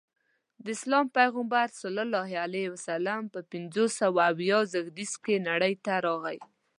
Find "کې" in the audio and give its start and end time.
5.23-5.35